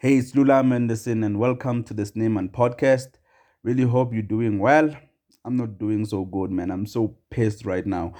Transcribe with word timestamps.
Hey, 0.00 0.18
it's 0.18 0.32
Lula 0.32 0.62
Manderson, 0.62 1.26
and 1.26 1.40
welcome 1.40 1.82
to 1.82 1.92
the 1.92 2.04
Snayman 2.04 2.52
podcast. 2.52 3.18
Really 3.64 3.82
hope 3.82 4.12
you're 4.12 4.22
doing 4.22 4.60
well. 4.60 4.94
I'm 5.44 5.56
not 5.56 5.76
doing 5.76 6.04
so 6.06 6.24
good, 6.24 6.52
man. 6.52 6.70
I'm 6.70 6.86
so 6.86 7.16
pissed 7.30 7.66
right 7.66 7.84
now. 7.84 8.14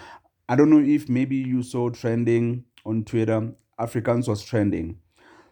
I 0.48 0.56
don't 0.56 0.70
know 0.70 0.80
if 0.80 1.08
maybe 1.08 1.36
you 1.36 1.62
saw 1.62 1.88
trending 1.88 2.64
on 2.84 3.04
Twitter, 3.04 3.52
Afrikaans 3.78 4.26
was 4.26 4.42
trending. 4.42 4.98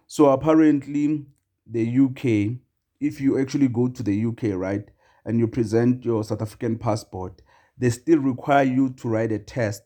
So 0.08 0.30
apparently, 0.30 1.26
the 1.64 1.96
UK, 1.96 2.58
if 3.00 3.20
you 3.20 3.38
actually 3.38 3.68
go 3.68 3.86
to 3.86 4.02
the 4.02 4.27
UK, 4.27 4.58
right, 4.58 4.90
and 5.24 5.38
you 5.38 5.46
present 5.46 6.04
your 6.04 6.24
South 6.24 6.43
African 6.43 6.77
passport, 6.77 7.40
they 7.79 7.90
still 7.90 8.18
require 8.18 8.64
you 8.64 8.90
to 8.95 9.08
write 9.08 9.30
a 9.30 9.38
test. 9.38 9.84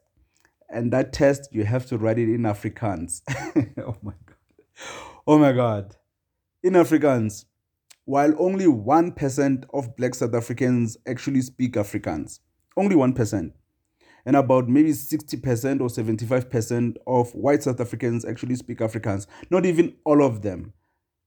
And 0.70 0.91
that 0.95 1.12
test, 1.12 1.50
you 1.52 1.64
have 1.64 1.84
to 1.88 1.98
write 1.98 2.18
it 2.18 2.30
in 2.34 2.45
Afrikaans. 2.45 3.20
oh 3.86 3.98
my 4.02 4.14
God. 4.25 4.36
Oh 5.27 5.38
my 5.38 5.52
God 5.52 5.96
in 6.62 6.74
Afrikaans, 6.74 7.46
while 8.05 8.34
only 8.38 8.66
1% 8.66 9.64
of 9.73 9.96
black 9.96 10.14
South 10.14 10.34
Africans 10.34 10.96
actually 11.06 11.41
speak 11.41 11.74
Afrikaans, 11.74 12.41
only 12.77 12.96
1%, 12.96 13.52
and 14.27 14.37
about 14.37 14.68
maybe 14.68 14.91
60% 14.91 15.80
or 15.80 15.88
75% 15.88 16.96
of 17.06 17.34
white 17.34 17.62
South 17.62 17.80
Africans 17.80 18.24
actually 18.24 18.56
speak 18.56 18.78
Afrikaans, 18.78 19.27
not 19.48 19.65
even 19.65 19.95
all 20.04 20.23
of 20.23 20.42
them. 20.42 20.73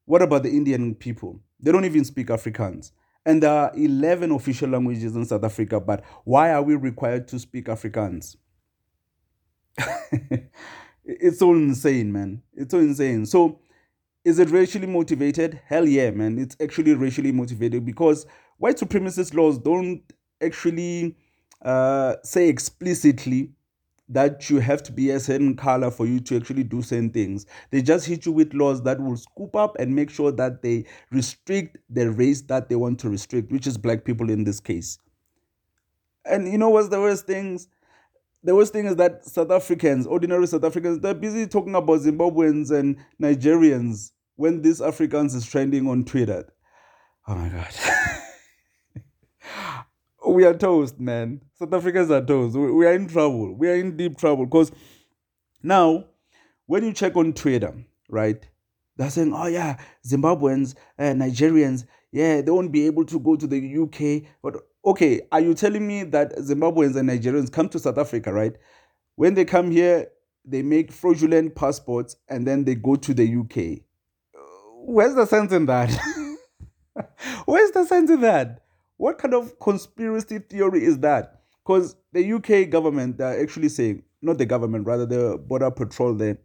What 0.05 0.21
about 0.21 0.43
the 0.43 0.49
Indian 0.49 0.95
people? 0.95 1.39
They 1.59 1.71
don't 1.71 1.85
even 1.85 2.03
speak 2.03 2.27
Afrikaans. 2.27 2.91
And 3.25 3.41
there 3.41 3.51
are 3.51 3.71
11 3.75 4.31
official 4.31 4.69
languages 4.69 5.15
in 5.15 5.25
South 5.25 5.45
Africa, 5.45 5.79
but 5.79 6.03
why 6.25 6.51
are 6.51 6.61
we 6.61 6.75
required 6.75 7.27
to 7.29 7.39
speak 7.39 7.67
Afrikaans? 7.67 8.35
it's 11.05 11.39
so 11.39 11.53
insane, 11.53 12.11
man. 12.11 12.41
It's 12.53 12.71
so 12.71 12.79
insane. 12.79 13.25
So, 13.25 13.61
is 14.25 14.39
it 14.39 14.49
racially 14.49 14.87
motivated? 14.87 15.59
Hell 15.65 15.87
yeah, 15.87 16.11
man. 16.11 16.39
It's 16.39 16.55
actually 16.61 16.93
racially 16.93 17.31
motivated 17.31 17.85
because 17.85 18.25
white 18.57 18.77
supremacist 18.77 19.33
laws 19.33 19.57
don't 19.57 20.01
actually 20.41 21.15
uh, 21.61 22.15
say 22.23 22.47
explicitly 22.47 23.51
that 24.09 24.49
you 24.49 24.59
have 24.59 24.83
to 24.83 24.91
be 24.91 25.09
a 25.09 25.19
certain 25.19 25.55
color 25.55 25.89
for 25.89 26.05
you 26.05 26.19
to 26.19 26.35
actually 26.37 26.63
do 26.63 26.81
certain 26.81 27.09
things. 27.09 27.45
They 27.71 27.81
just 27.81 28.05
hit 28.05 28.25
you 28.25 28.31
with 28.31 28.53
laws 28.53 28.83
that 28.83 28.99
will 28.99 29.17
scoop 29.17 29.55
up 29.55 29.75
and 29.79 29.95
make 29.95 30.09
sure 30.09 30.31
that 30.33 30.61
they 30.61 30.85
restrict 31.11 31.77
the 31.89 32.11
race 32.11 32.41
that 32.43 32.69
they 32.69 32.75
want 32.75 32.99
to 32.99 33.09
restrict, 33.09 33.51
which 33.51 33.65
is 33.65 33.77
black 33.77 34.05
people 34.05 34.29
in 34.29 34.43
this 34.43 34.59
case. 34.59 34.99
And 36.25 36.51
you 36.51 36.57
know 36.57 36.69
what's 36.69 36.89
the 36.89 36.99
worst 36.99 37.25
things? 37.27 37.67
The 38.43 38.53
worst 38.53 38.73
thing 38.73 38.85
is 38.85 38.97
that 38.97 39.23
South 39.23 39.51
Africans, 39.51 40.05
ordinary 40.05 40.47
South 40.47 40.61
Afrikaans, 40.61 41.01
they're 41.01 41.13
busy 41.13 41.47
talking 41.47 41.75
about 41.75 42.01
Zimbabweans 42.01 42.71
and 42.71 42.97
Nigerians 43.21 44.11
when 44.35 44.61
this 44.61 44.81
Africans 44.81 45.33
is 45.33 45.45
trending 45.45 45.87
on 45.87 46.03
Twitter. 46.03 46.45
Oh 47.25 47.35
my 47.35 47.47
God. 47.47 47.73
we 50.27 50.43
are 50.43 50.53
toast, 50.53 50.99
man. 50.99 51.41
South 51.57 51.73
Africans 51.73 52.11
are 52.11 52.23
toast. 52.23 52.57
We 52.57 52.85
are 52.85 52.93
in 52.93 53.07
trouble. 53.07 53.55
We 53.55 53.69
are 53.69 53.75
in 53.75 53.95
deep 53.95 54.17
trouble 54.17 54.45
because 54.45 54.73
now, 55.61 56.05
when 56.65 56.83
you 56.83 56.91
check 56.91 57.15
on 57.15 57.31
Twitter, 57.31 57.73
right, 58.09 58.45
they're 58.97 59.09
saying, 59.09 59.33
oh 59.33 59.47
yeah, 59.47 59.77
Zimbabweans, 60.05 60.75
uh, 60.99 61.03
Nigerians, 61.03 61.85
yeah, 62.11 62.41
they 62.41 62.51
won't 62.51 62.73
be 62.73 62.85
able 62.85 63.05
to 63.05 63.19
go 63.19 63.37
to 63.37 63.47
the 63.47 63.77
UK. 63.83 64.29
But 64.41 64.57
okay, 64.85 65.21
are 65.31 65.39
you 65.39 65.53
telling 65.53 65.87
me 65.87 66.03
that 66.03 66.35
Zimbabweans 66.37 66.95
and 66.95 67.09
Nigerians 67.09 67.51
come 67.51 67.69
to 67.69 67.79
South 67.79 67.97
Africa, 67.97 68.33
right? 68.33 68.53
When 69.15 69.33
they 69.33 69.45
come 69.45 69.71
here, 69.71 70.07
they 70.45 70.61
make 70.61 70.91
fraudulent 70.91 71.55
passports 71.55 72.15
and 72.29 72.45
then 72.45 72.65
they 72.65 72.75
go 72.75 72.95
to 72.95 73.13
the 73.13 73.23
UK. 73.37 73.83
Where's 74.85 75.15
the 75.15 75.25
sense 75.25 75.51
in 75.53 75.65
that? 75.67 75.89
Where's 77.45 77.71
the 77.71 77.85
sense 77.85 78.09
in 78.09 78.21
that? 78.21 78.61
What 78.97 79.17
kind 79.17 79.33
of 79.33 79.57
conspiracy 79.59 80.39
theory 80.39 80.83
is 80.83 80.99
that? 80.99 81.41
Because 81.65 81.95
the 82.11 82.33
UK 82.33 82.69
government, 82.69 83.17
they're 83.17 83.41
actually 83.41 83.69
saying, 83.69 84.03
not 84.21 84.37
the 84.37 84.45
government, 84.45 84.85
rather 84.85 85.05
the 85.05 85.37
border 85.37 85.71
patrol 85.71 86.13
there, 86.13 86.37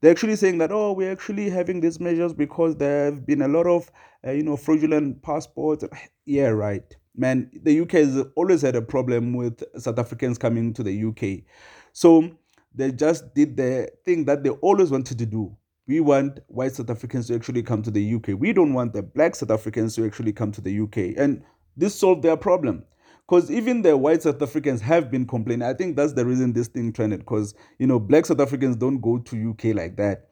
they're 0.00 0.10
actually 0.10 0.36
saying 0.36 0.58
that 0.58 0.72
oh 0.72 0.92
we're 0.92 1.12
actually 1.12 1.50
having 1.50 1.80
these 1.80 2.00
measures 2.00 2.32
because 2.32 2.76
there 2.76 3.06
have 3.06 3.26
been 3.26 3.42
a 3.42 3.48
lot 3.48 3.66
of 3.66 3.90
uh, 4.26 4.30
you 4.30 4.42
know 4.42 4.56
fraudulent 4.56 5.22
passports 5.22 5.84
yeah 6.24 6.48
right 6.48 6.96
man 7.16 7.50
the 7.62 7.80
uk 7.80 7.90
has 7.92 8.24
always 8.36 8.62
had 8.62 8.76
a 8.76 8.82
problem 8.82 9.34
with 9.34 9.62
south 9.78 9.98
africans 9.98 10.38
coming 10.38 10.72
to 10.72 10.82
the 10.82 11.04
uk 11.04 11.44
so 11.92 12.30
they 12.74 12.92
just 12.92 13.34
did 13.34 13.56
the 13.56 13.88
thing 14.04 14.24
that 14.24 14.42
they 14.44 14.50
always 14.50 14.90
wanted 14.90 15.18
to 15.18 15.26
do 15.26 15.54
we 15.86 16.00
want 16.00 16.38
white 16.46 16.72
south 16.72 16.90
africans 16.90 17.26
to 17.26 17.34
actually 17.34 17.62
come 17.62 17.82
to 17.82 17.90
the 17.90 18.14
uk 18.14 18.28
we 18.38 18.52
don't 18.52 18.74
want 18.74 18.92
the 18.92 19.02
black 19.02 19.34
south 19.34 19.50
africans 19.50 19.94
to 19.94 20.04
actually 20.04 20.32
come 20.32 20.52
to 20.52 20.60
the 20.60 20.80
uk 20.80 20.96
and 20.96 21.42
this 21.76 21.98
solved 21.98 22.22
their 22.22 22.36
problem 22.36 22.84
because 23.30 23.48
even 23.48 23.82
the 23.82 23.96
white 23.96 24.22
South 24.22 24.42
Africans 24.42 24.80
have 24.80 25.08
been 25.08 25.24
complaining. 25.24 25.62
I 25.62 25.72
think 25.72 25.94
that's 25.94 26.14
the 26.14 26.26
reason 26.26 26.52
this 26.52 26.66
thing 26.66 26.92
trended. 26.92 27.20
Because 27.20 27.54
you 27.78 27.86
know, 27.86 28.00
black 28.00 28.26
South 28.26 28.40
Africans 28.40 28.74
don't 28.74 29.00
go 29.00 29.18
to 29.18 29.50
UK 29.50 29.76
like 29.76 29.96
that. 29.98 30.30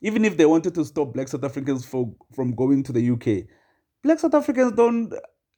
Even 0.00 0.24
if 0.24 0.38
they 0.38 0.46
wanted 0.46 0.74
to 0.76 0.86
stop 0.86 1.12
black 1.12 1.28
South 1.28 1.44
Africans 1.44 1.84
for, 1.84 2.10
from 2.34 2.54
going 2.54 2.82
to 2.84 2.92
the 2.92 3.10
UK, 3.10 3.46
black 4.02 4.20
South 4.20 4.32
Africans 4.32 4.72
don't 4.72 5.12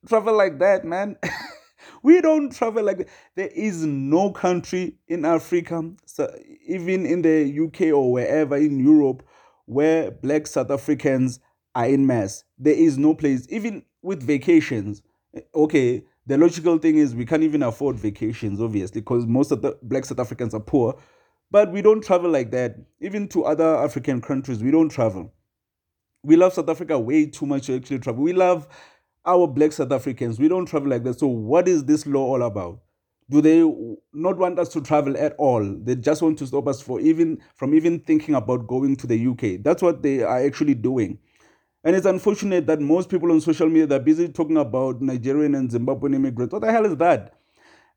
travel 0.08 0.36
like 0.36 0.58
that, 0.58 0.84
man. 0.84 1.16
we 2.02 2.20
don't 2.20 2.54
travel 2.54 2.84
like 2.84 2.98
that. 2.98 3.08
There 3.34 3.50
is 3.54 3.84
no 3.84 4.30
country 4.30 4.96
in 5.08 5.24
Africa, 5.24 5.90
so 6.04 6.34
even 6.66 7.06
in 7.06 7.22
the 7.22 7.66
UK 7.66 7.92
or 7.92 8.12
wherever 8.12 8.56
in 8.56 8.78
Europe, 8.78 9.22
where 9.66 10.10
black 10.10 10.46
South 10.46 10.70
Africans 10.70 11.40
are 11.74 11.86
in 11.86 12.06
mass. 12.06 12.44
There 12.58 12.74
is 12.74 12.98
no 12.98 13.14
place, 13.14 13.46
even 13.50 13.84
with 14.02 14.22
vacations. 14.22 15.02
Eh, 15.34 15.40
okay, 15.54 16.04
the 16.26 16.38
logical 16.38 16.78
thing 16.78 16.96
is 16.96 17.14
we 17.14 17.26
can't 17.26 17.42
even 17.42 17.62
afford 17.62 17.96
vacations, 17.96 18.60
obviously, 18.60 19.00
because 19.00 19.26
most 19.26 19.50
of 19.52 19.62
the 19.62 19.78
black 19.82 20.04
South 20.04 20.18
Africans 20.18 20.54
are 20.54 20.60
poor. 20.60 20.98
But 21.50 21.70
we 21.70 21.82
don't 21.82 22.02
travel 22.02 22.30
like 22.30 22.50
that. 22.50 22.76
Even 23.00 23.28
to 23.28 23.44
other 23.44 23.76
African 23.76 24.20
countries, 24.20 24.62
we 24.62 24.70
don't 24.70 24.88
travel. 24.88 25.32
We 26.22 26.34
love 26.34 26.54
South 26.54 26.68
Africa 26.68 26.98
way 26.98 27.26
too 27.26 27.46
much 27.46 27.66
to 27.66 27.76
actually 27.76 28.00
travel. 28.00 28.24
We 28.24 28.32
love 28.32 28.66
our 29.26 29.47
black 29.47 29.72
South 29.72 29.92
Africans. 29.92 30.38
We 30.38 30.48
don't 30.48 30.66
travel 30.66 30.88
like 30.88 31.04
that. 31.04 31.19
So, 31.19 31.26
what 31.26 31.69
is 31.69 31.84
this 31.84 32.06
law 32.06 32.25
all 32.25 32.42
about? 32.42 32.81
Do 33.28 33.41
they 33.41 33.60
not 34.12 34.38
want 34.38 34.59
us 34.59 34.69
to 34.70 34.81
travel 34.81 35.16
at 35.16 35.34
all? 35.37 35.64
They 35.64 35.97
just 35.97 36.22
want 36.22 36.38
to 36.38 36.47
stop 36.47 36.69
us 36.69 36.81
for 36.81 37.00
even 37.00 37.38
from 37.56 37.75
even 37.75 37.98
thinking 38.00 38.37
about 38.37 38.69
going 38.69 38.94
to 38.97 39.06
the 39.06 39.26
UK. 39.26 39.62
That's 39.64 39.82
what 39.82 40.03
they 40.03 40.22
are 40.22 40.44
actually 40.44 40.75
doing. 40.75 41.19
And 41.82 41.94
it's 41.94 42.06
unfortunate 42.06 42.66
that 42.66 42.81
most 42.81 43.09
people 43.09 43.31
on 43.32 43.41
social 43.41 43.69
media 43.69 43.97
are 43.97 44.00
busy 44.00 44.28
talking 44.28 44.56
about 44.56 45.00
Nigerian 45.00 45.54
and 45.54 45.70
Zimbabwean 45.70 46.14
immigrants. 46.14 46.53
What 46.53 46.62
the 46.62 46.70
hell 46.72 46.87
is 46.87 46.97
that? 46.97 47.34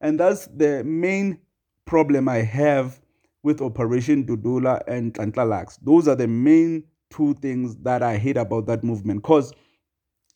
And 0.01 0.19
that's 0.19 0.47
the 0.47 0.84
main 0.84 1.40
problem 1.85 2.28
I 2.29 2.38
have 2.38 3.00
with 3.44 3.61
Operation 3.61 4.25
Dudula 4.25 4.81
and 4.88 5.13
Nhlanhla 5.13 5.78
Those 5.81 6.07
are 6.07 6.16
the 6.16 6.28
main 6.28 6.84
two 7.09 7.34
things 7.35 7.75
that 7.78 8.03
I 8.03 8.17
hate 8.17 8.38
about 8.38 8.66
that 8.67 8.84
movement 8.84 9.23
because 9.23 9.53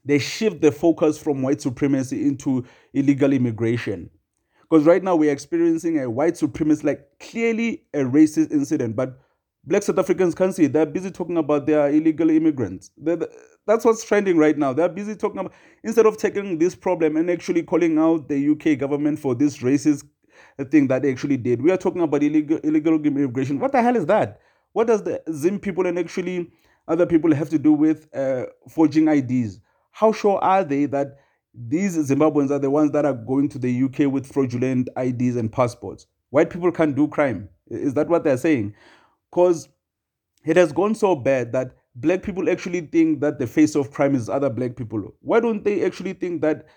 they 0.06 0.20
shift 0.20 0.62
the 0.62 0.72
focus 0.72 1.18
from 1.18 1.42
white 1.42 1.62
supremacy 1.62 2.28
into 2.28 2.66
illegal 2.94 3.34
immigration. 3.34 4.10
Because 4.70 4.86
right 4.86 5.04
now 5.04 5.16
we're 5.16 5.32
experiencing 5.32 6.00
a 6.00 6.10
white 6.10 6.34
supremacist, 6.34 6.84
like 6.84 7.08
clearly 7.20 7.84
a 7.94 8.00
racist 8.00 8.52
incident, 8.52 8.96
but 8.96 9.20
black 9.66 9.84
South 9.84 10.00
Africans 10.00 10.36
can't 10.36 10.54
see. 10.54 10.68
They're 10.68 10.86
busy 10.86 11.12
talking 11.12 11.38
about 11.38 11.66
their 11.66 11.90
illegal 11.90 12.30
immigrants. 12.30 12.92
That's 13.66 13.86
what's 13.86 14.04
trending 14.04 14.38
right 14.38 14.58
now. 14.58 14.74
They're 14.74 14.90
busy 14.90 15.16
talking 15.16 15.40
about 15.40 15.54
instead 15.84 16.06
of 16.06 16.18
taking 16.18 16.58
this 16.58 16.76
problem 16.76 17.18
and 17.18 17.30
actually 17.30 17.64
calling 17.64 17.98
out 17.98 18.28
the 18.28 18.50
UK 18.50 18.78
government 18.80 19.20
for 19.20 19.36
this 19.36 19.60
racist 19.60 20.06
thing 20.72 20.88
that 20.88 21.02
they 21.04 21.12
actually 21.12 21.38
did. 21.38 21.62
We 21.62 21.72
are 21.72 21.78
talking 21.78 22.02
about 22.02 22.24
illegal 22.24 22.60
illegal 22.64 22.96
immigration. 22.96 23.60
What 23.60 23.72
the 23.72 23.82
hell 23.82 23.96
is 23.96 24.06
that? 24.08 24.42
What 24.74 24.88
does 24.88 25.04
the 25.04 25.22
Zim 25.32 25.60
people 25.60 25.86
and 25.86 25.98
actually 25.98 26.52
other 26.88 27.06
people 27.06 27.34
have 27.34 27.50
to 27.50 27.60
do 27.60 27.74
with 27.74 28.14
uh, 28.16 28.48
forging 28.70 29.08
IDs? 29.08 29.60
How 29.94 30.12
sure 30.12 30.38
are 30.44 30.64
they 30.64 30.86
that 30.88 31.18
these 31.56 31.98
Zimbabweans 31.98 32.52
are 32.52 32.60
the 32.60 32.70
ones 32.70 32.92
that 32.92 33.06
are 33.06 33.14
going 33.14 33.50
to 33.50 33.60
the 33.60 33.84
UK 33.84 34.12
with 34.12 34.32
fraudulent 34.32 34.90
IDs 34.98 35.38
and 35.38 35.52
passports? 35.52 36.06
White 36.30 36.50
people 36.50 36.72
can't 36.72 36.96
do 36.96 37.08
crime. 37.08 37.50
Is 37.70 37.94
that 37.94 38.10
what 38.10 38.24
they're 38.24 38.38
saying? 38.38 38.76
because 39.34 39.68
it 40.46 40.58
has 40.58 40.72
gone 40.72 40.94
so 40.94 41.16
bad 41.16 41.52
that 41.54 41.72
black 41.96 42.22
people 42.22 42.50
actually 42.50 42.82
think 42.82 43.20
that 43.22 43.40
the 43.40 43.48
face 43.48 43.76
of 43.76 43.92
crime 43.92 44.14
is 44.14 44.30
other 44.30 44.50
black 44.50 44.76
people. 44.76 45.12
Why 45.22 45.40
don't 45.40 45.64
they 45.64 45.84
actually 45.84 46.14
think 46.14 46.42
that 46.42 46.68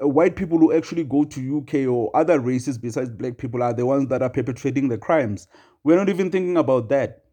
uh, 0.00 0.06
white 0.06 0.36
people 0.36 0.58
who 0.58 0.72
actually 0.72 1.02
go 1.02 1.24
to 1.24 1.58
UK 1.58 1.88
or 1.88 2.14
other 2.14 2.38
races 2.38 2.78
besides 2.78 3.10
black 3.10 3.36
people 3.36 3.64
are 3.64 3.72
the 3.72 3.84
ones 3.84 4.08
that 4.08 4.22
are 4.22 4.30
perpetrating 4.30 4.88
the 4.88 4.98
crimes? 4.98 5.48
We're 5.82 5.96
not 5.96 6.08
even 6.08 6.30
thinking 6.30 6.56
about 6.56 6.88
that. 6.90 7.24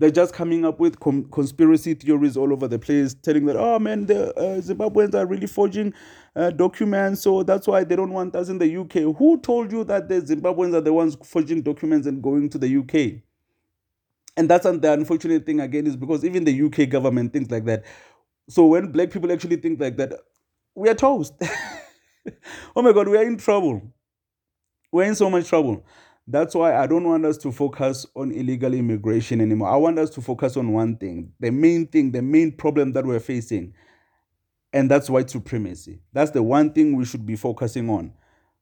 They're 0.00 0.10
just 0.10 0.32
coming 0.32 0.64
up 0.64 0.80
with 0.80 0.98
com- 0.98 1.26
conspiracy 1.30 1.92
theories 1.92 2.34
all 2.34 2.54
over 2.54 2.66
the 2.66 2.78
place, 2.78 3.12
telling 3.12 3.44
that, 3.44 3.56
oh 3.56 3.78
man, 3.78 4.06
the 4.06 4.34
uh, 4.34 4.58
Zimbabweans 4.62 5.14
are 5.14 5.26
really 5.26 5.46
forging 5.46 5.92
uh, 6.34 6.48
documents, 6.48 7.20
so 7.20 7.42
that's 7.42 7.66
why 7.68 7.84
they 7.84 7.96
don't 7.96 8.14
want 8.14 8.34
us 8.34 8.48
in 8.48 8.56
the 8.56 8.76
UK. 8.78 9.14
Who 9.18 9.38
told 9.42 9.70
you 9.70 9.84
that 9.84 10.08
the 10.08 10.22
Zimbabweans 10.22 10.72
are 10.72 10.80
the 10.80 10.94
ones 10.94 11.18
forging 11.22 11.60
documents 11.60 12.06
and 12.06 12.22
going 12.22 12.48
to 12.48 12.56
the 12.56 12.78
UK? 12.78 13.20
And 14.38 14.48
that's 14.48 14.64
the 14.64 14.90
unfortunate 14.90 15.44
thing 15.44 15.60
again 15.60 15.86
is 15.86 15.96
because 15.96 16.24
even 16.24 16.44
the 16.44 16.62
UK 16.62 16.88
government 16.88 17.34
thinks 17.34 17.50
like 17.50 17.66
that. 17.66 17.84
So 18.48 18.64
when 18.64 18.90
black 18.92 19.10
people 19.10 19.30
actually 19.30 19.56
think 19.56 19.78
like 19.78 19.98
that, 19.98 20.14
we 20.74 20.88
are 20.88 20.94
toast. 20.94 21.34
oh 22.74 22.80
my 22.80 22.92
God, 22.92 23.06
we 23.06 23.18
are 23.18 23.22
in 23.22 23.36
trouble. 23.36 23.82
We're 24.92 25.04
in 25.04 25.14
so 25.14 25.28
much 25.28 25.46
trouble. 25.46 25.84
That's 26.30 26.54
why 26.54 26.76
I 26.76 26.86
don't 26.86 27.08
want 27.08 27.24
us 27.24 27.36
to 27.38 27.50
focus 27.50 28.06
on 28.14 28.30
illegal 28.30 28.72
immigration 28.72 29.40
anymore. 29.40 29.68
I 29.68 29.76
want 29.76 29.98
us 29.98 30.10
to 30.10 30.20
focus 30.20 30.56
on 30.56 30.72
one 30.72 30.96
thing 30.96 31.32
the 31.40 31.50
main 31.50 31.88
thing, 31.88 32.12
the 32.12 32.22
main 32.22 32.52
problem 32.52 32.92
that 32.92 33.04
we're 33.04 33.18
facing, 33.18 33.74
and 34.72 34.88
that's 34.88 35.10
white 35.10 35.28
supremacy. 35.28 35.98
That's 36.12 36.30
the 36.30 36.42
one 36.42 36.72
thing 36.72 36.94
we 36.94 37.04
should 37.04 37.26
be 37.26 37.34
focusing 37.34 37.90
on. 37.90 38.12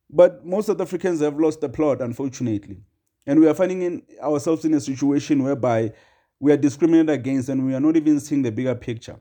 But 0.09 0.47
most 0.47 0.67
South 0.69 0.81
Africans 0.81 1.21
have 1.21 1.39
lost 1.39 1.61
the 1.61 1.69
plot, 1.69 2.01
unfortunately. 2.01 2.79
And 3.27 3.39
we 3.39 3.47
are 3.47 3.55
finding 3.55 3.83
in 3.83 4.03
ourselves 4.23 4.65
in 4.65 4.73
a 4.73 4.81
situation 4.81 5.43
whereby 5.43 5.93
we 6.41 6.51
are 6.53 6.57
discriminated 6.57 7.11
against 7.11 7.51
and 7.51 7.67
we 7.67 7.75
are 7.75 7.81
not 7.81 7.97
even 7.97 8.19
seeing 8.19 8.41
the 8.41 8.51
bigger 8.51 8.75
picture. 8.75 9.21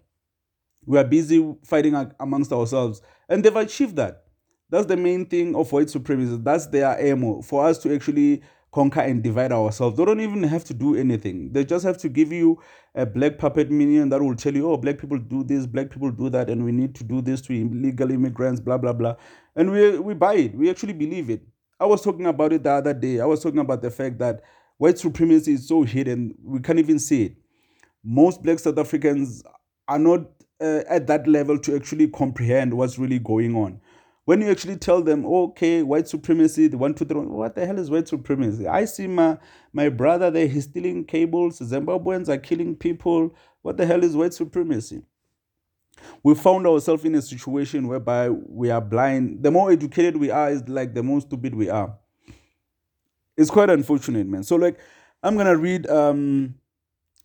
We 0.86 0.98
are 0.98 1.04
busy 1.04 1.54
fighting 1.66 2.14
amongst 2.18 2.54
ourselves. 2.54 3.02
And 3.28 3.44
they've 3.44 3.54
achieved 3.54 3.98
that. 3.98 4.27
That's 4.70 4.86
the 4.86 4.98
main 4.98 5.26
thing 5.26 5.56
of 5.56 5.72
white 5.72 5.90
supremacy. 5.90 6.38
That's 6.42 6.68
their 6.68 6.98
aim 7.00 7.42
for 7.42 7.66
us 7.66 7.78
to 7.80 7.96
actually 7.96 8.44
conquer 8.72 9.00
and 9.00 9.24
divide 9.24 9.52
ourselves. 9.52 9.98
They 9.98 10.06
don't 10.06 10.20
even 10.20 10.44
have 10.44 10.66
to 10.66 10.74
do 10.74 10.96
anything. 10.96 11.52
They 11.54 11.64
just 11.64 11.86
have 11.86 11.98
to 12.00 12.10
give 12.10 12.32
you 12.32 12.62
a 12.94 13.06
black 13.06 13.38
puppet 13.38 13.72
minion 13.72 14.10
that 14.10 14.22
will 14.22 14.36
tell 14.36 14.54
you, 14.54 14.70
oh, 14.70 14.78
black 14.78 15.00
people 15.00 15.18
do 15.18 15.44
this, 15.44 15.66
black 15.66 15.90
people 15.90 16.12
do 16.12 16.30
that, 16.30 16.50
and 16.50 16.66
we 16.66 16.72
need 16.72 16.94
to 16.96 17.04
do 17.04 17.22
this 17.22 17.42
to 17.44 17.54
illegal 17.54 18.12
immigrants, 18.12 18.60
blah, 18.60 18.78
blah, 18.78 18.94
blah. 18.94 19.16
And 19.56 19.72
we, 19.72 19.98
we 20.00 20.14
buy 20.14 20.34
it. 20.36 20.56
We 20.56 20.70
actually 20.70 20.94
believe 20.94 21.30
it. 21.30 21.42
I 21.80 21.86
was 21.86 22.02
talking 22.04 22.26
about 22.26 22.54
it 22.54 22.64
the 22.64 22.72
other 22.72 22.94
day. 22.94 23.20
I 23.20 23.26
was 23.26 23.42
talking 23.42 23.60
about 23.60 23.82
the 23.82 23.92
fact 23.92 24.20
that 24.20 24.42
white 24.78 24.98
supremacy 24.98 25.54
is 25.54 25.68
so 25.68 25.84
hidden, 25.84 26.36
we 26.44 26.60
can't 26.60 26.80
even 26.80 27.00
see 27.00 27.24
it. 27.26 27.36
Most 28.04 28.44
black 28.44 28.60
South 28.60 28.78
Africans 28.78 29.44
are 29.88 30.00
not 30.00 30.22
uh, 30.60 30.82
at 30.90 31.08
that 31.08 31.28
level 31.28 31.58
to 31.60 31.76
actually 31.76 32.08
comprehend 32.08 32.74
what's 32.74 32.98
really 32.98 33.20
going 33.20 33.56
on. 33.56 33.80
When 34.28 34.42
you 34.42 34.52
actually 34.52 34.76
tell 34.76 35.02
them, 35.02 35.26
okay, 35.26 35.84
white 35.84 36.10
supremacy, 36.10 36.68
the 36.68 36.78
one, 36.78 36.94
two, 36.94 37.06
three, 37.06 37.22
what 37.22 37.56
the 37.56 37.66
hell 37.66 37.80
is 37.80 37.90
white 37.90 38.10
supremacy? 38.10 38.68
I 38.68 38.84
see 38.84 39.08
my, 39.08 39.38
my 39.72 39.88
brother 39.88 40.30
there, 40.30 40.48
he's 40.48 40.66
stealing 40.66 41.06
cables. 41.06 41.62
Zimbabweans 41.62 42.28
are 42.28 42.38
killing 42.38 42.76
people. 42.76 43.34
What 43.62 43.78
the 43.78 43.86
hell 43.86 44.04
is 44.04 44.18
white 44.18 44.34
supremacy? 44.34 45.02
We 46.24 46.36
found 46.36 46.68
ourselves 46.68 47.06
in 47.06 47.16
a 47.16 47.22
situation 47.22 47.88
whereby 47.88 48.30
we 48.30 48.70
are 48.70 48.82
blind. 48.82 49.44
The 49.44 49.50
more 49.50 49.72
educated 49.72 50.18
we 50.18 50.30
are, 50.30 50.50
is 50.50 50.68
like 50.68 50.94
the 50.94 51.04
more 51.04 51.22
stupid 51.22 51.56
we 51.56 51.70
are. 51.70 51.96
It's 53.38 53.50
quite 53.50 53.70
unfortunate, 53.70 54.28
man. 54.28 54.44
So, 54.44 54.58
like, 54.58 54.78
I'm 55.24 55.38
gonna 55.38 55.56
read 55.56 55.90
um, 55.90 56.56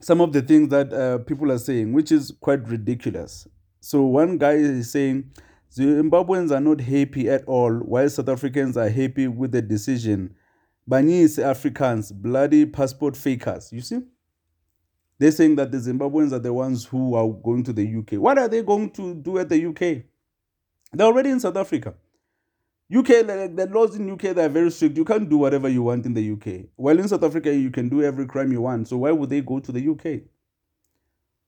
some 0.00 0.20
of 0.20 0.32
the 0.32 0.40
things 0.40 0.68
that 0.68 0.92
uh, 0.92 1.18
people 1.18 1.50
are 1.50 1.58
saying, 1.58 1.94
which 1.94 2.12
is 2.12 2.32
quite 2.38 2.64
ridiculous. 2.68 3.48
So, 3.80 4.02
one 4.02 4.38
guy 4.38 4.52
is 4.52 4.92
saying, 4.92 5.32
Zimbabweans 5.74 6.50
are 6.50 6.60
not 6.60 6.80
happy 6.80 7.30
at 7.30 7.44
all, 7.46 7.72
while 7.72 8.08
South 8.08 8.28
Africans 8.28 8.76
are 8.76 8.90
happy 8.90 9.26
with 9.26 9.52
the 9.52 9.62
decision. 9.62 10.34
Banyis 10.90 11.42
Africans, 11.42 12.12
bloody 12.12 12.66
passport 12.66 13.16
fakers. 13.16 13.72
You 13.72 13.80
see? 13.80 14.00
They're 15.18 15.30
saying 15.30 15.56
that 15.56 15.72
the 15.72 15.78
Zimbabweans 15.78 16.32
are 16.32 16.38
the 16.38 16.52
ones 16.52 16.84
who 16.84 17.14
are 17.14 17.28
going 17.28 17.62
to 17.64 17.72
the 17.72 17.96
UK. 17.96 18.20
What 18.20 18.38
are 18.38 18.48
they 18.48 18.62
going 18.62 18.90
to 18.90 19.14
do 19.14 19.38
at 19.38 19.48
the 19.48 19.66
UK? 19.66 20.04
They're 20.92 21.06
already 21.06 21.30
in 21.30 21.40
South 21.40 21.56
Africa. 21.56 21.94
UK, 22.94 23.06
the 23.06 23.68
laws 23.72 23.96
in 23.96 24.10
UK 24.10 24.34
they 24.34 24.44
are 24.44 24.50
very 24.50 24.70
strict. 24.70 24.98
You 24.98 25.06
can't 25.06 25.28
do 25.28 25.38
whatever 25.38 25.68
you 25.68 25.82
want 25.82 26.04
in 26.04 26.12
the 26.12 26.32
UK. 26.32 26.66
While 26.76 26.98
in 26.98 27.08
South 27.08 27.22
Africa, 27.22 27.54
you 27.54 27.70
can 27.70 27.88
do 27.88 28.02
every 28.02 28.26
crime 28.26 28.52
you 28.52 28.60
want. 28.60 28.88
So 28.88 28.98
why 28.98 29.12
would 29.12 29.30
they 29.30 29.40
go 29.40 29.60
to 29.60 29.72
the 29.72 29.88
UK? 29.88 30.28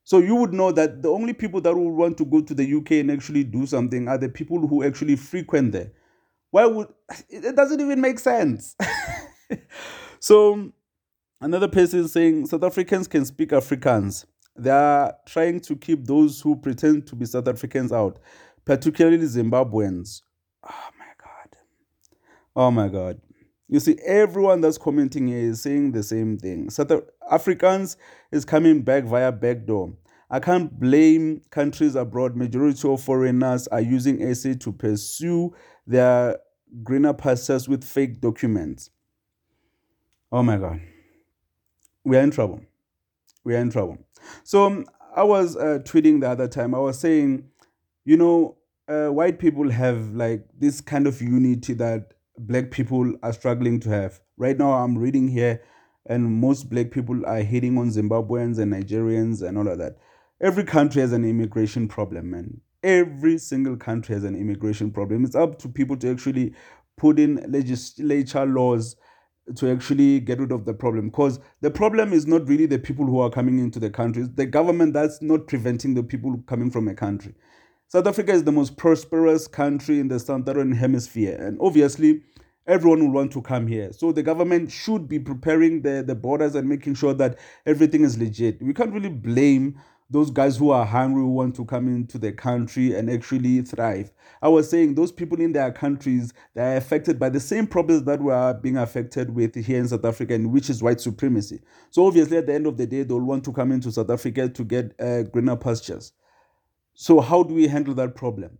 So 0.05 0.19
you 0.19 0.37
would 0.37 0.53
know 0.53 0.71
that 0.71 1.03
the 1.03 1.11
only 1.11 1.33
people 1.33 1.61
that 1.63 1.75
would 1.75 1.91
want 1.91 2.19
to 2.19 2.27
go 2.27 2.43
to 2.43 2.55
the 2.55 2.75
UK 2.75 2.93
and 2.93 3.11
actually 3.11 3.43
do 3.43 3.67
something 3.67 4.07
are 4.07 4.19
the 4.19 4.29
people 4.29 4.67
who 4.67 4.85
actually 4.85 5.17
frequent 5.17 5.73
there. 5.73 5.93
Why 6.51 6.67
would 6.67 6.89
it 7.29 7.57
doesn't 7.57 7.81
even 7.81 8.01
make 8.01 8.19
sense? 8.19 8.77
so 10.21 10.71
another 11.41 11.69
person 11.69 12.07
saying 12.07 12.47
South 12.47 12.63
Africans 12.63 13.09
can 13.09 13.25
speak 13.25 13.51
Afrikaans. 13.51 14.27
They 14.57 14.71
are 14.71 15.15
trying 15.27 15.61
to 15.61 15.75
keep 15.75 16.05
those 16.05 16.41
who 16.41 16.55
pretend 16.55 17.07
to 17.09 17.17
be 17.17 17.25
South 17.25 17.49
Africans 17.49 17.91
out, 17.91 18.21
particularly 18.65 19.19
Zimbabweans. 19.19 20.21
Oh 20.65 20.91
my 20.99 21.07
god. 21.19 21.59
Oh 22.55 22.71
my 22.71 22.89
god. 22.89 23.21
You 23.69 23.81
see, 23.81 23.97
everyone 24.05 24.61
that's 24.61 24.79
commenting 24.79 25.29
here 25.29 25.39
is 25.39 25.63
saying 25.63 25.93
the 25.93 26.03
same 26.03 26.39
thing. 26.39 26.71
South 26.71 26.93
Africans 27.31 27.97
is 28.31 28.45
coming 28.45 28.83
back 28.83 29.05
via 29.05 29.33
backdoor. 29.33 29.95
I 30.31 30.41
can't 30.41 30.79
blame 30.79 31.43
countries 31.51 31.95
abroad. 31.95 32.37
Majority 32.37 32.89
of 32.89 33.03
foreigners 33.03 33.67
are 33.69 33.81
using 33.81 34.35
SA 34.35 34.55
to 34.61 34.73
pursue 34.73 35.55
their 35.87 36.39
greener 36.83 37.13
pastures 37.13 37.69
with 37.69 37.85
fake 37.85 38.21
documents. 38.21 38.91
Oh 40.33 40.43
my 40.43 40.57
God. 40.57 40.81
We 42.05 42.17
are 42.17 42.23
in 42.23 42.31
trouble. 42.31 42.61
We 43.45 43.55
are 43.55 43.61
in 43.61 43.71
trouble. 43.71 43.99
So 44.43 44.65
um, 44.65 44.87
I 45.15 45.23
was 45.23 45.57
uh, 45.57 45.79
tweeting 45.85 46.21
the 46.21 46.29
other 46.31 46.49
time. 46.49 46.75
I 46.75 46.79
was 46.79 46.99
saying, 46.99 47.45
you 48.05 48.17
know, 48.17 48.57
uh, 48.89 49.09
white 49.09 49.39
people 49.39 49.71
have 49.71 50.15
like 50.15 50.45
this 50.59 50.81
kind 50.81 51.07
of 51.07 51.23
unity 51.23 51.75
that 51.75 52.15
black 52.39 52.71
people 52.71 53.15
are 53.23 53.33
struggling 53.33 53.81
to 53.81 53.91
have. 53.91 54.21
Right 54.37 54.59
now, 54.59 54.73
I'm 54.73 54.99
reading 54.99 55.29
here, 55.29 55.63
and 56.07 56.41
most 56.41 56.71
black 56.71 56.91
people 56.91 57.25
are 57.27 57.43
hating 57.43 57.79
on 57.79 57.91
Zimbabweans 57.91 58.59
and 58.59 58.73
Nigerians 58.73 59.47
and 59.47 59.57
all 59.57 59.69
of 59.69 59.79
that. 59.79 59.97
Every 60.41 60.65
country 60.65 61.01
has 61.01 61.13
an 61.13 61.25
immigration 61.25 61.89
problem, 61.89 62.31
man. 62.31 62.61
Every 62.83 63.39
single 63.39 63.77
country 63.77 64.15
has 64.15 64.25
an 64.25 64.35
immigration 64.35 64.91
problem. 64.91 65.25
It's 65.25 65.35
up 65.35 65.59
to 65.61 65.69
people 65.69 65.97
to 65.99 66.11
actually 66.11 66.55
put 66.97 67.19
in 67.19 67.45
legislature 67.51 68.45
laws 68.45 68.97
to 69.57 69.71
actually 69.71 70.21
get 70.21 70.41
rid 70.41 70.53
of 70.53 70.65
the 70.65 70.73
problem 70.73 71.09
because 71.09 71.39
the 71.61 71.71
problem 71.71 72.13
is 72.13 72.27
not 72.27 72.49
really 72.49 72.67
the 72.67 72.79
people 72.79 73.05
who 73.05 73.21
are 73.21 73.29
coming 73.29 73.59
into 73.59 73.79
the 73.79 73.91
country 73.91 74.23
it's 74.23 74.35
the 74.37 74.47
government 74.47 74.95
that's 74.95 75.21
not 75.21 75.47
preventing 75.47 75.93
the 75.93 76.03
people 76.03 76.43
coming 76.47 76.71
from 76.71 76.89
a 76.89 76.95
country 76.95 77.35
South 77.95 78.09
Africa 78.09 78.33
is 78.33 78.43
the 78.43 78.51
most 78.51 78.77
prosperous 78.77 79.47
country 79.47 80.01
in 80.01 80.09
the 80.09 80.19
southern 80.19 80.73
hemisphere, 80.73 81.37
and 81.41 81.57
obviously, 81.61 82.23
everyone 82.67 82.99
will 82.99 83.13
want 83.13 83.31
to 83.31 83.41
come 83.41 83.69
here. 83.69 83.93
So 83.93 84.11
the 84.11 84.21
government 84.21 84.73
should 84.73 85.09
be 85.09 85.21
preparing 85.21 85.83
the, 85.83 86.03
the 86.05 86.17
borders 86.17 86.57
and 86.57 86.69
making 86.69 86.95
sure 86.95 87.15
that 87.15 87.39
everything 87.67 88.03
is 88.03 88.19
legit. 88.19 88.61
We 88.61 88.75
can't 88.75 88.93
really 88.93 89.11
blame 89.11 89.81
those 90.11 90.33
guys 90.33 90.57
who 90.57 90.71
are 90.71 90.85
hungry 90.85 91.23
who 91.23 91.29
want 91.29 91.55
to 91.55 91.65
come 91.65 91.87
into 91.87 92.19
the 92.19 92.33
country 92.33 92.97
and 92.97 93.09
actually 93.09 93.63
thrive. 93.63 94.11
I 94.43 94.49
was 94.49 94.69
saying 94.69 94.97
those 94.97 95.13
people 95.13 95.41
in 95.41 95.53
their 95.53 95.71
countries 95.71 96.33
they 96.55 96.63
are 96.63 96.77
affected 96.77 97.21
by 97.21 97.29
the 97.29 97.39
same 97.39 97.69
problems 97.69 98.03
that 98.07 98.21
we 98.21 98.33
are 98.33 98.55
being 98.55 98.77
affected 98.77 99.33
with 99.33 99.55
here 99.55 99.79
in 99.79 99.87
South 99.87 100.05
Africa, 100.05 100.35
and 100.35 100.51
which 100.51 100.69
is 100.69 100.83
white 100.83 101.01
supremacy. 101.01 101.61
So 101.91 102.05
obviously, 102.09 102.39
at 102.39 102.49
the 102.49 102.55
end 102.55 102.67
of 102.67 102.77
the 102.77 102.89
day, 102.89 103.05
they'll 103.05 103.21
want 103.21 103.45
to 103.45 103.53
come 103.53 103.71
into 103.71 103.93
South 103.93 104.11
Africa 104.11 104.49
to 104.49 104.65
get 104.65 105.01
uh, 105.01 105.23
greener 105.23 105.55
pastures. 105.55 106.13
So, 106.95 107.21
how 107.21 107.43
do 107.43 107.55
we 107.55 107.67
handle 107.67 107.95
that 107.95 108.15
problem? 108.15 108.59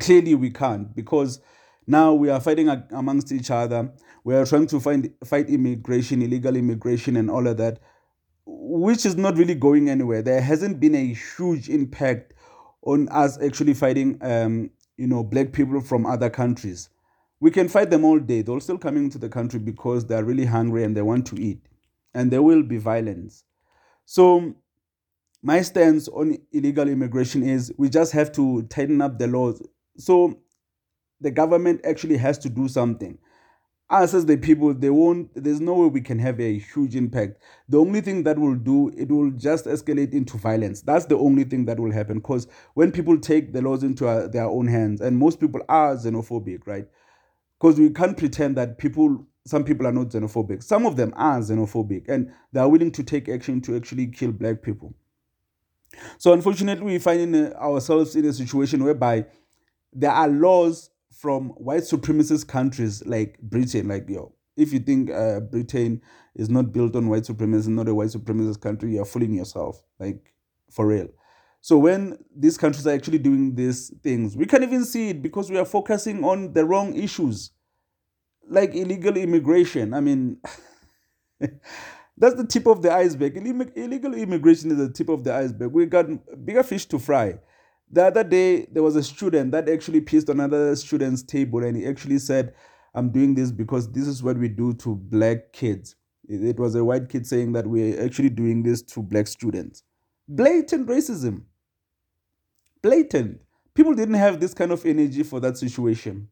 Clearly, 0.00 0.34
we 0.34 0.50
can't 0.50 0.94
because 0.96 1.40
now 1.86 2.14
we 2.14 2.30
are 2.30 2.40
fighting 2.40 2.68
amongst 2.90 3.32
each 3.32 3.50
other. 3.50 3.92
We 4.24 4.34
are 4.34 4.46
trying 4.46 4.66
to 4.68 4.80
find 4.80 5.12
fight 5.24 5.50
immigration, 5.50 6.22
illegal 6.22 6.56
immigration, 6.56 7.16
and 7.16 7.30
all 7.30 7.46
of 7.46 7.58
that, 7.58 7.80
which 8.46 9.04
is 9.04 9.16
not 9.16 9.36
really 9.36 9.54
going 9.54 9.90
anywhere. 9.90 10.22
There 10.22 10.40
hasn't 10.40 10.80
been 10.80 10.94
a 10.94 11.12
huge 11.12 11.68
impact 11.68 12.32
on 12.82 13.08
us 13.10 13.40
actually 13.42 13.74
fighting, 13.74 14.18
um, 14.22 14.70
you 14.96 15.06
know, 15.06 15.22
black 15.22 15.52
people 15.52 15.80
from 15.80 16.06
other 16.06 16.30
countries. 16.30 16.88
We 17.40 17.50
can 17.50 17.68
fight 17.68 17.90
them 17.90 18.04
all 18.04 18.20
day. 18.20 18.42
They're 18.42 18.60
still 18.60 18.78
coming 18.78 19.10
to 19.10 19.18
the 19.18 19.28
country 19.28 19.58
because 19.58 20.06
they're 20.06 20.24
really 20.24 20.46
hungry 20.46 20.84
and 20.84 20.96
they 20.96 21.02
want 21.02 21.26
to 21.26 21.36
eat, 21.36 21.66
and 22.14 22.30
there 22.30 22.42
will 22.42 22.62
be 22.62 22.78
violence. 22.78 23.44
So 24.04 24.54
my 25.42 25.60
stance 25.60 26.08
on 26.08 26.38
illegal 26.52 26.88
immigration 26.88 27.42
is 27.42 27.72
we 27.76 27.88
just 27.88 28.12
have 28.12 28.30
to 28.32 28.62
tighten 28.64 29.02
up 29.02 29.18
the 29.18 29.26
laws. 29.26 29.60
So 29.98 30.38
the 31.20 31.30
government 31.30 31.80
actually 31.84 32.16
has 32.18 32.38
to 32.38 32.48
do 32.48 32.68
something. 32.68 33.18
Us 33.90 34.14
as 34.14 34.24
the 34.24 34.38
people, 34.38 34.72
they 34.72 34.88
won't. 34.88 35.30
There's 35.34 35.60
no 35.60 35.74
way 35.74 35.86
we 35.88 36.00
can 36.00 36.18
have 36.18 36.40
a 36.40 36.58
huge 36.58 36.96
impact. 36.96 37.42
The 37.68 37.78
only 37.78 38.00
thing 38.00 38.22
that 38.22 38.38
will 38.38 38.54
do 38.54 38.88
it 38.96 39.10
will 39.10 39.30
just 39.32 39.66
escalate 39.66 40.14
into 40.14 40.38
violence. 40.38 40.80
That's 40.80 41.04
the 41.04 41.18
only 41.18 41.44
thing 41.44 41.66
that 41.66 41.78
will 41.78 41.92
happen. 41.92 42.18
Because 42.18 42.46
when 42.72 42.90
people 42.90 43.18
take 43.18 43.52
the 43.52 43.60
laws 43.60 43.82
into 43.82 44.08
uh, 44.08 44.28
their 44.28 44.46
own 44.46 44.66
hands, 44.66 45.02
and 45.02 45.18
most 45.18 45.40
people 45.40 45.60
are 45.68 45.94
xenophobic, 45.94 46.66
right? 46.66 46.86
Because 47.60 47.78
we 47.78 47.90
can't 47.90 48.16
pretend 48.16 48.56
that 48.56 48.78
people 48.78 49.26
some 49.44 49.64
people 49.64 49.86
are 49.86 49.92
not 49.92 50.08
xenophobic. 50.08 50.62
Some 50.62 50.86
of 50.86 50.96
them 50.96 51.12
are 51.16 51.40
xenophobic 51.40 52.08
and 52.08 52.32
they 52.52 52.60
are 52.60 52.68
willing 52.68 52.92
to 52.92 53.02
take 53.02 53.28
action 53.28 53.60
to 53.62 53.76
actually 53.76 54.06
kill 54.06 54.32
black 54.32 54.62
people. 54.62 54.94
So 56.18 56.32
unfortunately, 56.32 56.84
we're 56.84 57.00
finding 57.00 57.52
ourselves 57.54 58.16
in 58.16 58.24
a 58.24 58.32
situation 58.32 58.84
whereby 58.84 59.26
there 59.92 60.10
are 60.10 60.28
laws 60.28 60.90
from 61.12 61.50
white 61.50 61.82
supremacist 61.82 62.48
countries 62.48 63.04
like 63.06 63.38
Britain, 63.40 63.88
like 63.88 64.08
yo, 64.08 64.34
If 64.56 64.72
you 64.72 64.78
think 64.78 65.10
uh, 65.10 65.40
Britain 65.40 66.00
is 66.34 66.48
not 66.48 66.72
built 66.72 66.96
on 66.96 67.08
white 67.08 67.26
supremacy, 67.26 67.70
not 67.70 67.88
a 67.88 67.94
white 67.94 68.08
supremacist 68.08 68.60
country, 68.60 68.94
you're 68.94 69.04
fooling 69.04 69.34
yourself. 69.34 69.82
Like, 69.98 70.32
for 70.70 70.86
real. 70.86 71.08
So 71.60 71.78
when 71.78 72.18
these 72.34 72.58
countries 72.58 72.86
are 72.86 72.94
actually 72.94 73.18
doing 73.18 73.54
these 73.54 73.92
things, 74.02 74.36
we 74.36 74.46
can't 74.46 74.64
even 74.64 74.84
see 74.84 75.10
it 75.10 75.22
because 75.22 75.50
we 75.50 75.58
are 75.58 75.64
focusing 75.64 76.24
on 76.24 76.54
the 76.54 76.64
wrong 76.64 76.94
issues, 76.94 77.52
like 78.48 78.74
illegal 78.74 79.16
immigration. 79.16 79.94
I 79.94 80.00
mean, 80.00 80.38
that's 82.22 82.36
the 82.36 82.46
tip 82.46 82.66
of 82.66 82.82
the 82.82 82.92
iceberg. 82.92 83.36
Illegal 83.36 84.14
immigration 84.14 84.70
is 84.70 84.76
the 84.76 84.88
tip 84.88 85.08
of 85.08 85.24
the 85.24 85.34
iceberg. 85.34 85.72
We 85.72 85.86
got 85.86 86.06
bigger 86.46 86.62
fish 86.62 86.86
to 86.86 87.00
fry. 87.00 87.40
The 87.90 88.04
other 88.04 88.22
day, 88.22 88.66
there 88.70 88.84
was 88.84 88.94
a 88.94 89.02
student 89.02 89.50
that 89.50 89.68
actually 89.68 90.02
pissed 90.02 90.30
on 90.30 90.38
another 90.38 90.76
student's 90.76 91.24
table 91.24 91.64
and 91.64 91.76
he 91.76 91.84
actually 91.84 92.18
said, 92.18 92.54
I'm 92.94 93.10
doing 93.10 93.34
this 93.34 93.50
because 93.50 93.90
this 93.90 94.06
is 94.06 94.22
what 94.22 94.38
we 94.38 94.46
do 94.46 94.72
to 94.74 94.94
black 94.94 95.52
kids. 95.52 95.96
It 96.28 96.60
was 96.60 96.76
a 96.76 96.84
white 96.84 97.08
kid 97.08 97.26
saying 97.26 97.54
that 97.54 97.66
we're 97.66 98.00
actually 98.00 98.30
doing 98.30 98.62
this 98.62 98.82
to 98.82 99.02
black 99.02 99.26
students. 99.26 99.82
Blatant 100.28 100.86
racism. 100.86 101.42
Blatant. 102.82 103.40
People 103.74 103.94
didn't 103.94 104.14
have 104.14 104.38
this 104.38 104.54
kind 104.54 104.70
of 104.70 104.86
energy 104.86 105.24
for 105.24 105.40
that 105.40 105.58
situation. 105.58 106.28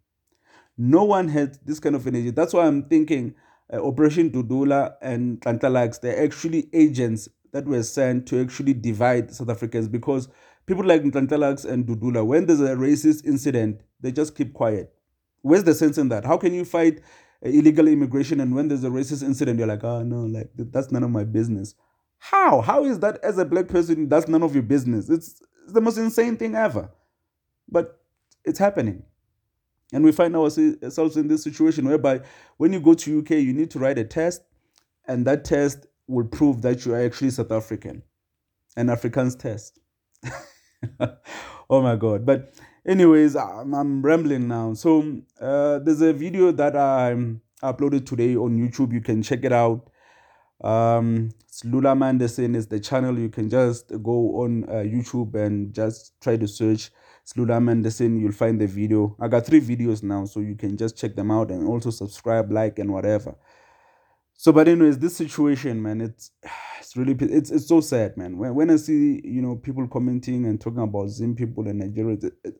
No 0.78 1.02
one 1.02 1.26
had 1.26 1.58
this 1.66 1.80
kind 1.80 1.96
of 1.96 2.06
energy. 2.06 2.30
That's 2.30 2.54
why 2.54 2.64
I'm 2.64 2.84
thinking 2.84 3.34
uh, 3.72 3.86
Operation 3.86 4.30
Dudula 4.30 4.94
and 5.02 5.40
Nhlanhla 5.40 5.72
Lux, 5.72 5.98
they're 5.98 6.22
actually 6.22 6.68
agents 6.72 7.28
that 7.52 7.66
were 7.66 7.82
sent 7.82 8.26
to 8.28 8.40
actually 8.40 8.74
divide 8.74 9.34
South 9.34 9.48
Africans 9.48 9.88
because 9.88 10.28
people 10.66 10.84
like 10.84 11.02
Nhlanhla 11.02 11.38
Lux 11.38 11.64
and 11.64 11.86
Dudula, 11.86 12.24
when 12.24 12.46
there's 12.46 12.60
a 12.60 12.76
racist 12.76 13.26
incident, 13.26 13.80
they 14.00 14.12
just 14.12 14.36
keep 14.36 14.52
quiet. 14.52 14.92
Where's 15.42 15.64
the 15.64 15.74
sense 15.74 15.98
in 15.98 16.08
that? 16.10 16.24
How 16.24 16.36
can 16.36 16.52
you 16.52 16.64
fight 16.64 17.00
uh, 17.44 17.48
illegal 17.48 17.88
immigration 17.88 18.40
and 18.40 18.54
when 18.54 18.68
there's 18.68 18.84
a 18.84 18.90
racist 18.90 19.22
incident, 19.22 19.58
you're 19.58 19.68
like, 19.68 19.84
oh 19.84 20.02
no, 20.02 20.22
like 20.26 20.50
that's 20.56 20.90
none 20.90 21.02
of 21.02 21.10
my 21.10 21.24
business. 21.24 21.74
How? 22.18 22.60
How 22.60 22.84
is 22.84 22.98
that 23.00 23.18
as 23.24 23.38
a 23.38 23.44
black 23.44 23.68
person, 23.68 24.08
that's 24.08 24.28
none 24.28 24.42
of 24.42 24.54
your 24.54 24.62
business? 24.62 25.08
It's, 25.08 25.40
it's 25.64 25.72
the 25.72 25.80
most 25.80 25.96
insane 25.96 26.36
thing 26.36 26.54
ever. 26.54 26.90
But 27.68 27.98
it's 28.44 28.58
happening. 28.58 29.04
And 29.92 30.04
we 30.04 30.12
find 30.12 30.36
ourselves 30.36 31.16
in 31.16 31.28
this 31.28 31.42
situation 31.42 31.88
whereby 31.88 32.20
when 32.58 32.72
you 32.72 32.80
go 32.80 32.94
to 32.94 33.18
UK, 33.20 33.30
you 33.30 33.52
need 33.52 33.70
to 33.72 33.78
write 33.78 33.98
a 33.98 34.04
test, 34.04 34.42
and 35.06 35.26
that 35.26 35.44
test 35.44 35.86
will 36.06 36.26
prove 36.26 36.62
that 36.62 36.84
you 36.84 36.94
are 36.94 37.04
actually 37.04 37.30
South 37.30 37.50
African. 37.50 38.02
An 38.76 38.86
Afrikaans 38.86 39.38
test. 39.38 39.80
oh 41.70 41.82
my 41.82 41.96
God. 41.96 42.24
But, 42.24 42.54
anyways, 42.86 43.34
I'm, 43.34 43.74
I'm 43.74 44.02
rambling 44.02 44.46
now. 44.46 44.74
So, 44.74 45.22
uh, 45.40 45.80
there's 45.80 46.00
a 46.02 46.12
video 46.12 46.52
that 46.52 46.76
I 46.76 47.16
uploaded 47.62 48.06
today 48.06 48.36
on 48.36 48.56
YouTube. 48.56 48.92
You 48.92 49.00
can 49.00 49.22
check 49.22 49.44
it 49.44 49.52
out. 49.52 49.90
Um, 50.62 51.30
it's 51.48 51.64
Lula 51.64 51.94
Manderson 51.94 52.54
is 52.54 52.66
the 52.66 52.78
channel. 52.78 53.18
You 53.18 53.28
can 53.28 53.48
just 53.48 53.88
go 54.02 54.42
on 54.42 54.64
uh, 54.68 54.84
YouTube 54.84 55.34
and 55.34 55.74
just 55.74 56.20
try 56.20 56.36
to 56.36 56.46
search 56.46 56.90
Lula 57.36 57.60
Manderson. 57.60 58.20
You'll 58.20 58.32
find 58.32 58.60
the 58.60 58.66
video. 58.66 59.16
I 59.20 59.28
got 59.28 59.46
three 59.46 59.60
videos 59.60 60.02
now, 60.02 60.24
so 60.24 60.40
you 60.40 60.56
can 60.56 60.76
just 60.76 60.96
check 60.96 61.14
them 61.14 61.30
out 61.30 61.50
and 61.50 61.66
also 61.66 61.90
subscribe, 61.90 62.50
like, 62.50 62.78
and 62.78 62.92
whatever. 62.92 63.36
So, 64.34 64.52
but 64.52 64.68
anyways, 64.68 64.98
this 64.98 65.16
situation, 65.16 65.82
man, 65.82 66.00
it's 66.00 66.30
it's 66.80 66.96
really 66.96 67.14
it's 67.20 67.50
it's 67.50 67.68
so 67.68 67.80
sad, 67.80 68.16
man. 68.16 68.38
When 68.38 68.54
when 68.54 68.70
I 68.70 68.76
see 68.76 69.20
you 69.22 69.42
know 69.42 69.56
people 69.56 69.86
commenting 69.86 70.46
and 70.46 70.60
talking 70.60 70.80
about 70.80 71.08
Zim 71.08 71.34
people 71.34 71.68
in 71.68 71.78
Nigeria, 71.78 72.16
it, 72.22 72.34
it, 72.44 72.54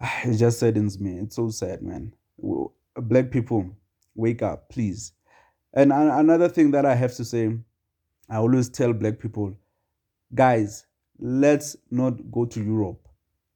it 0.24 0.36
just 0.36 0.58
saddens 0.58 0.98
me. 0.98 1.18
It's 1.18 1.36
so 1.36 1.50
sad, 1.50 1.82
man. 1.82 2.14
Black 2.96 3.30
people, 3.30 3.76
wake 4.14 4.42
up, 4.42 4.70
please. 4.70 5.12
And 5.74 5.92
another 5.92 6.48
thing 6.48 6.70
that 6.72 6.84
I 6.84 6.94
have 6.94 7.14
to 7.16 7.24
say, 7.24 7.54
I 8.28 8.36
always 8.36 8.68
tell 8.68 8.92
black 8.92 9.18
people, 9.18 9.54
guys, 10.34 10.86
let's 11.18 11.76
not 11.90 12.30
go 12.30 12.44
to 12.46 12.62
Europe. 12.62 13.08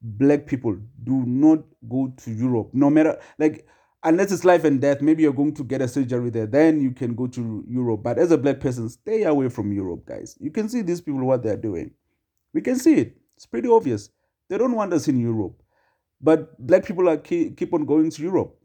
Black 0.09 0.47
people, 0.47 0.77
do 1.03 1.25
not 1.27 1.65
go 1.89 2.13
to 2.17 2.31
Europe. 2.31 2.71
No 2.73 2.91
matter, 2.91 3.19
like, 3.39 3.67
unless 4.05 4.31
it's 4.31 4.45
life 4.45 4.65
and 4.65 4.81
death, 4.81 5.01
maybe 5.01 5.23
you're 5.23 5.33
going 5.33 5.55
to 5.55 5.65
get 5.65 5.83
a 5.83 5.89
surgery 5.89 6.31
there, 6.31 6.47
then 6.47 6.81
you 6.81 6.93
can 6.93 7.15
go 7.15 7.27
to 7.27 7.65
Europe. 7.69 8.03
But 8.03 8.19
as 8.19 8.31
a 8.31 8.39
black 8.39 8.61
person, 8.61 8.89
stay 8.89 9.25
away 9.25 9.49
from 9.49 9.73
Europe, 9.73 10.07
guys. 10.07 10.37
You 10.41 10.51
can 10.51 10.69
see 10.69 10.83
these 10.83 11.01
people, 11.01 11.25
what 11.25 11.43
they're 11.43 11.57
doing. 11.57 11.91
We 12.53 12.61
can 12.61 12.77
see 12.77 12.95
it. 12.95 13.17
It's 13.37 13.47
pretty 13.47 13.69
obvious. 13.69 14.11
They 14.49 14.59
don't 14.59 14.77
want 14.77 14.93
us 14.93 15.09
in 15.09 15.19
Europe. 15.19 15.63
But 16.21 16.65
black 16.65 16.87
people 16.87 17.09
are 17.09 17.17
keep, 17.17 17.57
keep 17.57 17.75
on 17.75 17.85
going 17.85 18.11
to 18.11 18.23
Europe 18.23 18.57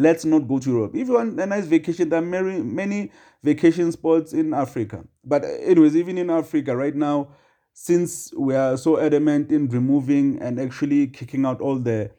let's 0.00 0.24
not 0.24 0.48
go 0.48 0.58
to 0.58 0.70
Europe. 0.70 0.94
If 0.94 1.08
you 1.08 1.14
want 1.14 1.38
a 1.38 1.46
nice 1.46 1.66
vacation, 1.66 2.08
there 2.08 2.20
are 2.20 2.22
many, 2.22 2.62
many 2.62 3.12
vacation 3.42 3.92
spots 3.92 4.32
in 4.32 4.54
Africa. 4.54 5.04
But, 5.24 5.44
anyways, 5.44 5.96
even 5.96 6.18
in 6.18 6.30
Africa 6.30 6.74
right 6.74 6.94
now, 6.94 7.28
since 7.72 8.32
we 8.34 8.54
are 8.54 8.76
so 8.76 8.98
adamant 9.00 9.52
in 9.52 9.68
removing 9.68 10.40
and 10.40 10.60
actually 10.60 11.06
kicking 11.06 11.46
out 11.46 11.60
all 11.60 11.76
the 11.76 12.10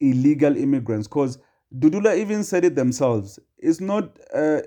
illegal 0.00 0.56
immigrants, 0.56 1.06
because 1.08 1.38
Dudula 1.78 2.16
even 2.16 2.44
said 2.44 2.64
it 2.64 2.74
themselves, 2.74 3.38
it's 3.58 3.80
not 3.80 4.18
uh, 4.34 4.60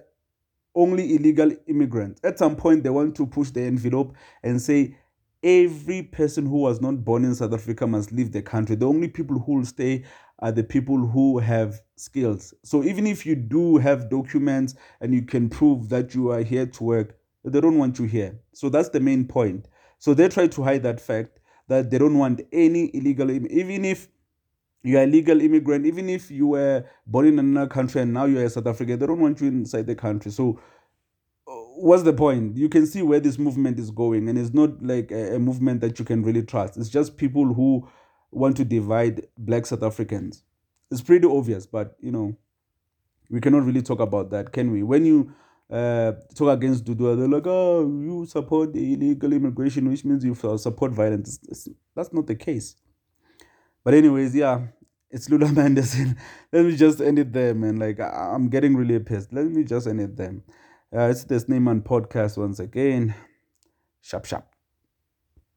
only 0.76 1.16
illegal 1.16 1.52
immigrants. 1.68 2.22
At 2.24 2.38
some 2.38 2.56
point, 2.56 2.84
they 2.84 2.90
want 2.90 3.16
to 3.16 3.26
push 3.26 3.50
the 3.50 3.62
envelope 3.62 4.16
and 4.44 4.62
say 4.62 4.98
every 5.44 6.04
person 6.04 6.46
who 6.46 6.58
was 6.58 6.82
not 6.82 7.04
born 7.04 7.24
in 7.24 7.36
South 7.36 7.54
Africa 7.54 7.88
must 7.88 8.12
leave 8.12 8.32
the 8.32 8.42
country. 8.42 8.76
The 8.76 8.88
only 8.88 9.08
people 9.08 9.40
who 9.40 9.56
will 9.56 9.66
stay 9.66 10.04
are 10.40 10.52
the 10.52 10.64
people 10.64 10.98
who 10.98 11.40
have 11.40 11.82
skills. 11.96 12.54
So 12.64 12.84
even 12.84 13.08
if 13.08 13.26
you 13.26 13.36
do 13.36 13.78
have 13.78 14.10
documents 14.10 14.76
and 15.02 15.14
you 15.14 15.24
can 15.24 15.50
prove 15.50 15.90
that 15.90 16.14
you 16.14 16.32
are 16.32 16.44
here 16.44 16.66
to 16.66 16.84
work, 16.84 17.18
they 17.44 17.62
don't 17.62 17.78
want 17.78 17.98
you 18.00 18.06
here. 18.06 18.40
So 18.54 18.70
that's 18.70 18.90
the 18.90 19.00
main 19.00 19.26
point. 19.26 19.68
So 20.00 20.14
they 20.14 20.30
try 20.30 20.48
to 20.48 20.64
hide 20.64 20.84
that 20.84 21.02
fact 21.02 21.40
that 21.68 21.90
they 21.90 21.98
don't 21.98 22.18
want 22.18 22.42
any 22.52 22.92
illegal, 22.94 23.30
even 23.32 23.86
if 23.86 24.08
you 24.84 24.98
are 24.98 25.04
a 25.04 25.08
legal 25.08 25.42
immigrant, 25.42 25.86
even 25.86 26.08
if 26.10 26.32
you 26.32 26.48
were 26.48 26.86
born 27.06 27.26
in 27.26 27.40
another 27.40 27.68
country 27.68 28.02
and 28.02 28.14
now 28.14 28.26
you 28.26 28.40
are 28.40 28.46
a 28.46 28.50
South 28.50 28.68
African, 28.68 29.00
they 29.00 29.06
don't 29.06 29.20
want 29.20 29.42
you 29.42 29.48
inside 29.48 29.88
the 29.88 29.96
country. 29.96 30.32
So 30.32 30.60
uh, 31.48 31.52
what's 31.52 32.04
the 32.04 32.14
point? 32.14 32.56
You 32.56 32.70
can 32.70 32.86
see 32.86 33.02
where 33.02 33.20
this 33.20 33.38
movement 33.38 33.80
is 33.80 33.92
going, 33.92 34.30
and 34.30 34.38
it's 34.38 34.54
not 34.54 34.82
like 34.84 35.12
a, 35.12 35.36
a 35.36 35.40
movement 35.40 35.82
that 35.82 36.00
you 36.00 36.06
can 36.06 36.24
really 36.24 36.44
trust. 36.44 36.78
It's 36.78 36.90
just 36.90 37.18
people 37.18 37.54
who 37.54 37.88
want 38.32 38.56
to 38.58 38.66
divide 38.66 39.28
black 39.38 39.66
South 39.66 39.84
Africans. 39.84 40.44
It's 40.92 41.02
pretty 41.02 41.28
obvious, 41.28 41.66
but 41.66 41.98
you 42.00 42.12
know, 42.12 42.38
we 43.30 43.42
cannot 43.42 43.64
really 43.64 43.82
talk 43.82 44.00
about 44.00 44.30
that, 44.30 44.54
can 44.54 44.72
we? 44.72 44.84
When 44.84 45.06
you 45.06 45.34
uh, 45.70 46.14
talk 46.36 46.54
against 46.54 46.86
Dudula, 46.86 47.18
they're 47.18 47.28
like, 47.28 47.46
oh, 47.46 47.82
you 47.82 48.26
support 48.26 48.76
illegal 48.76 49.34
immigration, 49.34 49.90
which 49.90 50.06
means 50.06 50.24
you 50.24 50.36
support 50.58 50.92
violence. 50.92 51.40
It's, 51.48 51.68
that's 51.96 52.14
not 52.14 52.28
the 52.28 52.36
case. 52.36 52.76
But 53.84 53.94
anyways, 53.94 54.36
yeah, 54.36 54.68
it's 55.10 55.30
Lula 55.30 55.48
Manderson. 55.52 56.18
Let 56.52 56.66
me 56.66 56.76
just 56.76 57.02
end 57.02 57.20
it 57.20 57.34
there, 57.34 57.54
man. 57.54 57.78
Like 57.78 58.00
I'm 58.00 58.50
getting 58.50 58.76
really 58.76 59.00
pissed. 59.00 59.34
Let 59.34 59.46
me 59.46 59.64
just 59.64 59.88
end 59.88 60.02
it 60.02 60.16
there. 60.16 60.36
Uh, 60.96 61.10
it's 61.10 61.26
the 61.26 61.40
Snyman 61.40 61.82
podcast 61.82 62.38
once 62.38 62.60
again. 62.60 63.14
Sharp, 64.02 64.26
sharp. 64.26 64.57